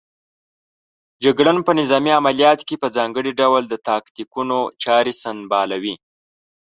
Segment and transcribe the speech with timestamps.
[1.23, 5.95] جګړن په نظامي عملیاتو کې په ځانګړي ډول د تاکتیکونو چارې سنبالوي.